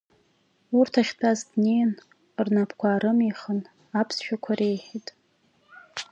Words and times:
Урҭ 0.77 0.93
ахьтәаз 1.01 1.39
днеин, 1.49 1.91
рнапқәа 2.45 2.87
аарымихын, 2.91 3.59
аԥсшәақәа 3.99 4.53
реиҳәеит. 4.59 5.07